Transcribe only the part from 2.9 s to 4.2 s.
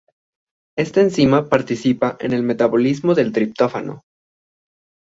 del triptófano.